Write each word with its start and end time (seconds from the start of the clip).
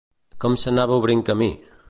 Com 0.45 0.55
s'anava 0.61 0.97
obrint 1.03 1.23
camí? 1.29 1.53